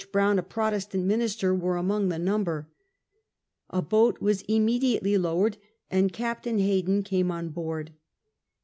Brown, 0.11 0.39
a 0.39 0.41
Protestant 0.41 1.05
minister, 1.05 1.53
were 1.53 1.77
among 1.77 2.09
the 2.09 2.17
number. 2.17 2.67
A 3.69 3.83
boat 3.83 4.19
was 4.19 4.41
immediately 4.47 5.15
lowered, 5.15 5.59
and 5.91 6.11
Captain 6.11 6.57
Hayden 6.57 7.03
came 7.03 7.29
on 7.29 7.49
board. 7.49 7.91